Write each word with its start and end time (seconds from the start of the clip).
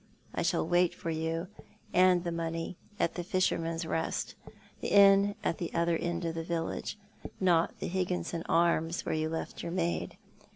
I 0.33 0.41
shall 0.41 0.67
wait 0.67 0.95
for 0.95 1.11
you 1.11 1.45
and 1.93 2.23
the 2.23 2.31
money 2.31 2.75
at 2.99 3.13
the 3.13 3.23
Fisherman's 3.23 3.85
Eest— 3.85 4.33
the 4.81 4.87
inn 4.91 5.35
at 5.43 5.59
the 5.59 5.71
other 5.75 5.95
end 5.95 6.25
of 6.25 6.33
the 6.33 6.43
village— 6.43 6.97
not 7.39 7.77
the 7.77 7.87
Higginson 7.87 8.41
Arms, 8.49 9.05
where 9.05 9.13
you 9.13 9.29
left 9.29 9.61
your 9.61 9.71
maid. 9.71 10.17